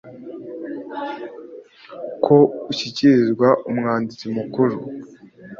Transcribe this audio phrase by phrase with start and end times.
[2.23, 2.37] ko
[2.71, 4.77] ushyikirizwa umwanditsi mukuru